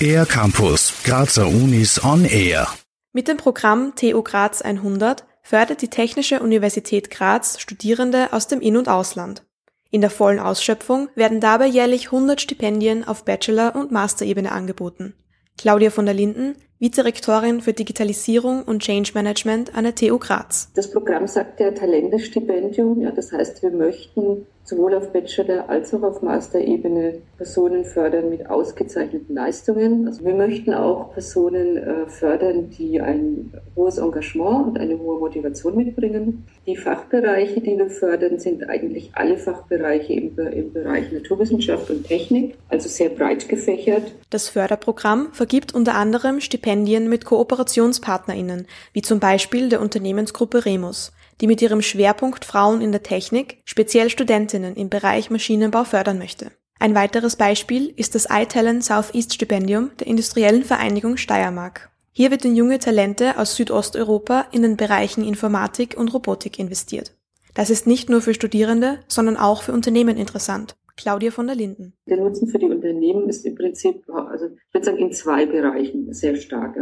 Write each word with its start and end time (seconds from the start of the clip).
Air 0.00 0.26
Campus, 0.26 0.92
Grazer 1.04 1.46
Unis 1.48 2.04
on 2.04 2.24
Air. 2.24 2.68
Mit 3.12 3.28
dem 3.28 3.36
Programm 3.36 3.94
TU 3.96 4.22
Graz 4.22 4.62
100 4.62 5.24
fördert 5.42 5.82
die 5.82 5.88
Technische 5.88 6.40
Universität 6.40 7.10
Graz 7.10 7.58
Studierende 7.58 8.32
aus 8.32 8.46
dem 8.46 8.60
In- 8.60 8.76
und 8.76 8.88
Ausland. 8.88 9.44
In 9.90 10.00
der 10.00 10.10
vollen 10.10 10.38
Ausschöpfung 10.38 11.08
werden 11.14 11.40
dabei 11.40 11.66
jährlich 11.66 12.06
100 12.06 12.40
Stipendien 12.40 13.06
auf 13.06 13.24
Bachelor- 13.24 13.74
und 13.74 13.90
Masterebene 13.90 14.52
angeboten. 14.52 15.14
Claudia 15.56 15.90
von 15.90 16.04
der 16.04 16.14
Linden, 16.14 16.56
Vizerektorin 16.78 17.62
für 17.62 17.72
Digitalisierung 17.72 18.62
und 18.62 18.82
Change 18.82 19.12
Management 19.14 19.74
an 19.74 19.84
der 19.84 19.94
TU 19.94 20.18
Graz. 20.18 20.70
Das 20.74 20.90
Programm 20.90 21.26
sagt 21.26 21.58
ja 21.60 21.70
Talentestipendium. 21.70 23.00
Ja, 23.00 23.10
das 23.10 23.32
heißt, 23.32 23.62
wir 23.62 23.70
möchten 23.70 24.46
sowohl 24.66 24.94
auf 24.94 25.12
Bachelor- 25.12 25.68
als 25.68 25.94
auch 25.94 26.02
auf 26.02 26.22
Master-Ebene 26.22 27.22
Personen 27.36 27.84
fördern 27.84 28.28
mit 28.28 28.50
ausgezeichneten 28.50 29.34
Leistungen. 29.34 30.08
Also 30.08 30.24
wir 30.24 30.34
möchten 30.34 30.74
auch 30.74 31.12
Personen 31.12 31.76
äh, 31.76 32.06
fördern, 32.08 32.70
die 32.70 33.00
ein 33.00 33.52
hohes 33.76 33.98
Engagement 33.98 34.66
und 34.66 34.78
eine 34.78 34.98
hohe 34.98 35.20
Motivation 35.20 35.76
mitbringen. 35.76 36.46
Die 36.66 36.76
Fachbereiche, 36.76 37.60
die 37.60 37.78
wir 37.78 37.88
fördern, 37.88 38.40
sind 38.40 38.68
eigentlich 38.68 39.10
alle 39.14 39.38
Fachbereiche 39.38 40.12
im, 40.14 40.36
im 40.36 40.72
Bereich 40.72 41.12
Naturwissenschaft 41.12 41.88
und 41.90 42.04
Technik, 42.04 42.56
also 42.68 42.88
sehr 42.88 43.10
breit 43.10 43.48
gefächert. 43.48 44.12
Das 44.30 44.48
Förderprogramm 44.48 45.28
vergibt 45.32 45.74
unter 45.74 45.94
anderem 45.94 46.40
Stipendien 46.40 47.08
mit 47.08 47.24
KooperationspartnerInnen, 47.24 48.66
wie 48.92 49.02
zum 49.02 49.20
Beispiel 49.20 49.68
der 49.68 49.80
Unternehmensgruppe 49.80 50.64
Remus 50.64 51.12
die 51.40 51.46
mit 51.46 51.62
ihrem 51.62 51.82
Schwerpunkt 51.82 52.44
Frauen 52.44 52.80
in 52.80 52.92
der 52.92 53.02
Technik 53.02 53.58
speziell 53.64 54.10
Studentinnen 54.10 54.76
im 54.76 54.88
Bereich 54.88 55.30
Maschinenbau 55.30 55.84
fördern 55.84 56.18
möchte. 56.18 56.50
Ein 56.78 56.94
weiteres 56.94 57.36
Beispiel 57.36 57.92
ist 57.96 58.14
das 58.14 58.28
iTalent 58.30 58.84
Southeast 58.84 59.32
Stipendium 59.32 59.90
der 59.98 60.06
Industriellen 60.06 60.62
Vereinigung 60.62 61.16
Steiermark. 61.16 61.90
Hier 62.12 62.30
wird 62.30 62.44
in 62.44 62.56
junge 62.56 62.78
Talente 62.78 63.38
aus 63.38 63.56
Südosteuropa 63.56 64.46
in 64.52 64.62
den 64.62 64.76
Bereichen 64.76 65.24
Informatik 65.24 65.96
und 65.98 66.12
Robotik 66.12 66.58
investiert. 66.58 67.14
Das 67.54 67.70
ist 67.70 67.86
nicht 67.86 68.10
nur 68.10 68.20
für 68.20 68.34
Studierende, 68.34 69.00
sondern 69.08 69.36
auch 69.36 69.62
für 69.62 69.72
Unternehmen 69.72 70.16
interessant. 70.18 70.76
Claudia 70.96 71.30
von 71.30 71.46
der 71.46 71.56
Linden. 71.56 71.94
Der 72.06 72.16
Nutzen 72.16 72.48
für 72.48 72.58
die 72.58 72.66
Unternehmen 72.66 73.28
ist 73.28 73.44
im 73.44 73.54
Prinzip, 73.54 74.08
also 74.08 74.46
ich 74.46 74.74
würde 74.74 74.86
sagen, 74.86 74.98
in 74.98 75.12
zwei 75.12 75.46
Bereichen 75.46 76.12
sehr 76.12 76.36
stark. 76.36 76.74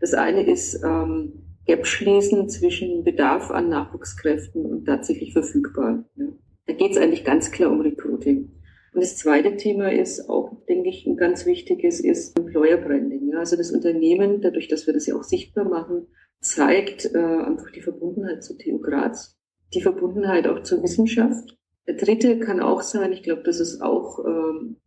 Das 0.00 0.14
eine 0.14 0.44
ist 0.44 0.82
ähm, 0.84 1.49
Gap 1.70 1.86
schließen 1.86 2.48
zwischen 2.48 3.04
Bedarf 3.04 3.52
an 3.52 3.68
Nachwuchskräften 3.68 4.66
und 4.66 4.86
tatsächlich 4.86 5.32
verfügbar. 5.32 6.04
Ja. 6.16 6.26
Da 6.66 6.72
geht 6.72 6.90
es 6.90 6.96
eigentlich 6.96 7.22
ganz 7.22 7.52
klar 7.52 7.70
um 7.70 7.80
Recruiting. 7.80 8.50
Und 8.92 9.00
das 9.00 9.16
zweite 9.16 9.56
Thema 9.56 9.92
ist 9.92 10.28
auch, 10.28 10.50
denke 10.68 10.88
ich, 10.88 11.06
ein 11.06 11.16
ganz 11.16 11.46
wichtiges, 11.46 12.00
ist 12.00 12.36
Employer 12.36 12.76
Branding. 12.76 13.30
Ja. 13.30 13.38
Also 13.38 13.56
das 13.56 13.70
Unternehmen, 13.70 14.40
dadurch, 14.40 14.66
dass 14.66 14.88
wir 14.88 14.94
das 14.94 15.06
ja 15.06 15.14
auch 15.14 15.22
sichtbar 15.22 15.64
machen, 15.64 16.08
zeigt 16.40 17.14
äh, 17.14 17.18
einfach 17.18 17.70
die 17.70 17.82
Verbundenheit 17.82 18.42
zu 18.42 18.58
TU 18.58 18.80
Graz, 18.80 19.38
die 19.72 19.80
Verbundenheit 19.80 20.48
auch 20.48 20.64
zur 20.64 20.82
Wissenschaft. 20.82 21.56
Der 21.86 21.94
dritte 21.94 22.40
kann 22.40 22.58
auch 22.58 22.82
sein, 22.82 23.12
ich 23.12 23.22
glaube, 23.22 23.44
das 23.44 23.60
ist 23.60 23.80
auch 23.80 24.24
ähm, 24.26 24.78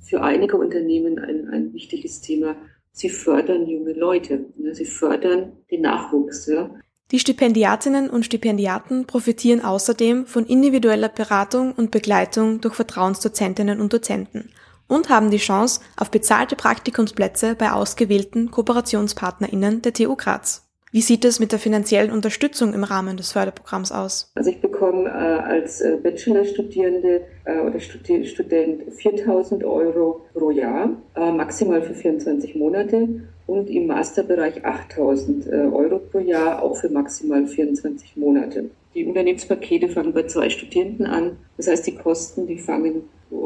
für 0.00 0.22
einige 0.22 0.56
Unternehmen 0.56 1.18
ein, 1.18 1.48
ein 1.48 1.74
wichtiges 1.74 2.22
Thema, 2.22 2.56
sie 2.94 3.10
fördern 3.10 3.66
junge 3.66 3.92
Leute, 3.92 4.46
sie 4.72 4.86
fördern 4.86 5.52
den 5.70 5.82
Nachwuchs. 5.82 6.46
Ja. 6.46 6.70
Die 7.10 7.18
Stipendiatinnen 7.18 8.08
und 8.08 8.24
Stipendiaten 8.24 9.06
profitieren 9.06 9.62
außerdem 9.62 10.26
von 10.26 10.46
individueller 10.46 11.10
Beratung 11.10 11.72
und 11.72 11.90
Begleitung 11.90 12.62
durch 12.62 12.74
Vertrauensdozentinnen 12.74 13.80
und 13.80 13.92
Dozenten 13.92 14.50
und 14.86 15.08
haben 15.08 15.30
die 15.30 15.38
Chance 15.38 15.80
auf 15.96 16.10
bezahlte 16.10 16.56
Praktikumsplätze 16.56 17.56
bei 17.56 17.72
ausgewählten 17.72 18.50
KooperationspartnerInnen 18.50 19.82
der 19.82 19.92
TU 19.92 20.14
Graz. 20.16 20.63
Wie 20.94 21.00
sieht 21.00 21.24
es 21.24 21.40
mit 21.40 21.50
der 21.50 21.58
finanziellen 21.58 22.12
Unterstützung 22.12 22.72
im 22.72 22.84
Rahmen 22.84 23.16
des 23.16 23.32
Förderprogramms 23.32 23.90
aus? 23.90 24.30
Also 24.36 24.50
ich 24.50 24.60
bekomme 24.60 25.08
äh, 25.08 25.10
als 25.10 25.80
äh, 25.80 25.98
Bachelorstudierende 26.00 27.22
äh, 27.46 27.58
oder 27.62 27.80
Studi 27.80 28.24
Student 28.24 28.92
4.000 28.92 29.64
Euro 29.64 30.24
pro 30.32 30.52
Jahr, 30.52 30.90
äh, 31.16 31.32
maximal 31.32 31.82
für 31.82 31.94
24 31.94 32.54
Monate 32.54 33.08
und 33.48 33.70
im 33.70 33.88
Masterbereich 33.88 34.64
8.000 34.64 35.50
äh, 35.50 35.66
Euro 35.66 35.98
pro 35.98 36.20
Jahr, 36.20 36.62
auch 36.62 36.76
für 36.76 36.90
maximal 36.90 37.44
24 37.44 38.16
Monate. 38.16 38.70
Die 38.94 39.04
Unternehmenspakete 39.04 39.88
fangen 39.88 40.12
bei 40.12 40.28
zwei 40.28 40.48
Studierenden 40.48 41.06
an. 41.06 41.38
Das 41.56 41.66
heißt, 41.66 41.88
die 41.88 41.96
Kosten, 41.96 42.46
die 42.46 42.58
fangen 42.58 43.02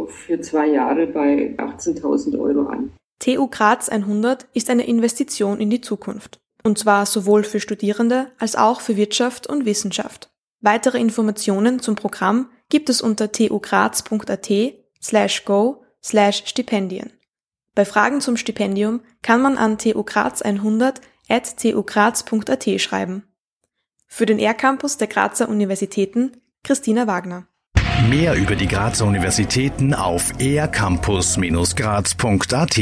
für 0.08 0.38
zwei 0.42 0.66
Jahre 0.66 1.06
bei 1.06 1.54
18.000 1.56 2.38
Euro 2.38 2.68
an. 2.68 2.92
TU 3.20 3.46
Graz 3.46 3.88
100 3.88 4.46
ist 4.52 4.68
eine 4.68 4.86
Investition 4.86 5.60
in 5.60 5.70
die 5.70 5.80
Zukunft. 5.80 6.40
Und 6.68 6.78
zwar 6.78 7.06
sowohl 7.06 7.44
für 7.44 7.60
Studierende 7.60 8.30
als 8.38 8.54
auch 8.54 8.82
für 8.82 8.98
Wirtschaft 8.98 9.46
und 9.46 9.64
Wissenschaft. 9.64 10.28
Weitere 10.60 10.98
Informationen 10.98 11.80
zum 11.80 11.94
Programm 11.94 12.50
gibt 12.68 12.90
es 12.90 13.00
unter 13.00 13.32
tugraz.at 13.32 14.50
slash 15.00 15.46
go 15.46 15.82
slash 16.04 16.42
Stipendien. 16.44 17.10
Bei 17.74 17.86
Fragen 17.86 18.20
zum 18.20 18.36
Stipendium 18.36 19.00
kann 19.22 19.40
man 19.40 19.56
an 19.56 19.78
tugraz 19.78 20.42
100 20.42 21.00
at 21.30 21.58
tugraz.at 21.58 22.68
schreiben. 22.78 23.22
Für 24.06 24.26
den 24.26 24.38
R-Campus 24.38 24.98
der 24.98 25.08
Grazer 25.08 25.48
Universitäten 25.48 26.32
Christina 26.64 27.06
Wagner. 27.06 27.46
Mehr 28.10 28.34
über 28.34 28.56
die 28.56 28.68
Grazer 28.68 29.06
Universitäten 29.06 29.94
auf 29.94 30.38
ercampus-graz.at 30.38 32.78